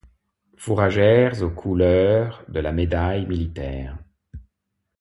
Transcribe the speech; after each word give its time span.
Fourragère 0.57 1.43
aux 1.43 1.51
couleurs 1.51 2.43
de 2.49 2.59
la 2.59 2.71
Médaille 2.71 3.27
Militaire. 3.27 3.99